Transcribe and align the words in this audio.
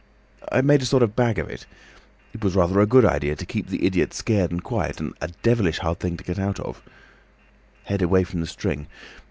"Made 0.63 0.81
a 0.81 0.85
sort 0.87 1.03
of 1.03 1.15
bag 1.15 1.37
of 1.37 1.47
it. 1.47 1.67
It 2.33 2.43
was 2.43 2.55
rather 2.55 2.79
a 2.79 2.87
good 2.87 3.05
idea 3.05 3.35
to 3.35 3.45
keep 3.45 3.67
the 3.67 3.85
idiot 3.85 4.15
scared 4.15 4.49
and 4.49 4.63
quiet, 4.63 4.99
and 4.99 5.13
a 5.21 5.27
devilish 5.43 5.77
hard 5.77 5.99
thing 5.99 6.17
to 6.17 6.23
get 6.23 6.39
out 6.39 6.59
of—head 6.59 8.01
away 8.01 8.23
from 8.23 8.41
the 8.41 8.47
string. 8.47 8.87